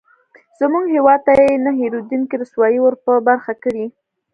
زموږ 0.59 0.85
هېواد 0.95 1.19
ته 1.25 1.31
یې 1.39 1.55
نه 1.65 1.71
هېرېدونکې 1.79 2.35
رسوایي 2.41 2.79
ورپه 2.81 3.11
برخه 3.27 3.53
کړې. 3.63 3.85